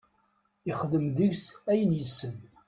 [0.69, 2.35] Ixdem deg-s ayen yessen.